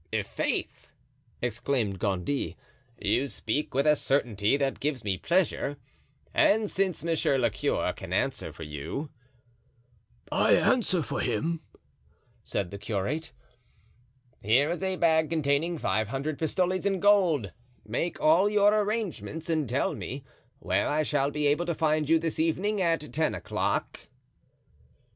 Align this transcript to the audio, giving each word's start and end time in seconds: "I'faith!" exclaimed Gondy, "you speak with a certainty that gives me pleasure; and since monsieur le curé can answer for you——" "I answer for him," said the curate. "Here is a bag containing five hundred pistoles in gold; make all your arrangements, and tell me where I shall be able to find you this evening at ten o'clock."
"I'faith!" 0.11 0.91
exclaimed 1.43 1.99
Gondy, 1.99 2.57
"you 2.99 3.27
speak 3.27 3.75
with 3.75 3.85
a 3.85 3.95
certainty 3.95 4.57
that 4.57 4.79
gives 4.79 5.03
me 5.03 5.15
pleasure; 5.19 5.77
and 6.33 6.71
since 6.71 7.03
monsieur 7.03 7.37
le 7.37 7.51
curé 7.51 7.95
can 7.95 8.11
answer 8.11 8.51
for 8.51 8.63
you——" 8.63 9.11
"I 10.31 10.53
answer 10.55 11.03
for 11.03 11.19
him," 11.21 11.61
said 12.43 12.71
the 12.71 12.79
curate. 12.79 13.31
"Here 14.41 14.71
is 14.71 14.81
a 14.81 14.95
bag 14.95 15.29
containing 15.29 15.77
five 15.77 16.07
hundred 16.07 16.39
pistoles 16.39 16.87
in 16.87 16.99
gold; 16.99 17.51
make 17.85 18.19
all 18.19 18.49
your 18.49 18.73
arrangements, 18.73 19.51
and 19.51 19.69
tell 19.69 19.93
me 19.93 20.23
where 20.57 20.89
I 20.89 21.03
shall 21.03 21.29
be 21.29 21.45
able 21.45 21.67
to 21.67 21.75
find 21.75 22.09
you 22.09 22.17
this 22.17 22.39
evening 22.39 22.81
at 22.81 23.13
ten 23.13 23.35
o'clock." 23.35 23.99